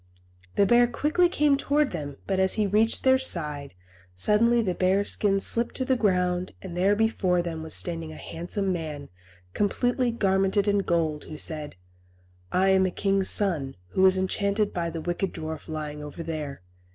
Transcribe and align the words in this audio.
The 0.55 0.65
bear 0.65 0.87
quickly 0.87 1.29
came 1.29 1.57
towards 1.57 1.91
them, 1.93 2.17
but 2.25 2.39
as 2.39 2.55
he 2.55 2.65
reached 2.65 3.03
their 3.03 3.19
side, 3.19 3.75
suddenly 4.15 4.63
the 4.63 4.73
bear 4.73 5.05
skin 5.05 5.39
slipped 5.39 5.75
to 5.75 5.85
the 5.85 5.95
ground, 5.95 6.53
and 6.59 6.75
there 6.75 6.95
before 6.95 7.43
them 7.43 7.61
was 7.61 7.75
standing 7.75 8.11
a 8.11 8.15
handsome 8.15 8.73
man, 8.73 9.09
completely 9.53 10.09
garmented 10.09 10.67
in 10.67 10.79
gold, 10.79 11.25
who 11.25 11.37
said, 11.37 11.75
"I 12.51 12.69
am 12.69 12.87
a 12.87 12.89
king's 12.89 13.29
son, 13.29 13.75
who 13.89 14.01
was 14.01 14.17
enchanted 14.17 14.73
by 14.73 14.89
the 14.89 15.01
wicked 15.01 15.33
dwarf 15.35 15.67
lying 15.67 16.03
over 16.03 16.23
there. 16.23 16.63